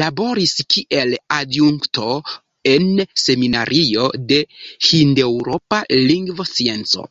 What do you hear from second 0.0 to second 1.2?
Laboris kiel